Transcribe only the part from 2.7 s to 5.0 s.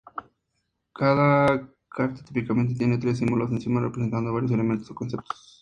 tiene tres símbolos encima, representando varios elementos o